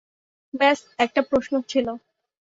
ব্যস 0.53 0.79
একটা 0.99 1.21
প্রশ্ন 1.29 1.53
ছিল। 1.69 1.87